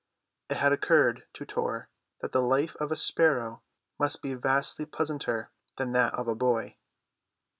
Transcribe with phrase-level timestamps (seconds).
[0.49, 1.87] It had occurred to Tor
[2.21, 3.61] that the life of a sparrow
[3.99, 6.75] must be vastly pleasanter than that of a boy.